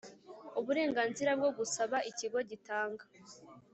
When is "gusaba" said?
1.57-1.97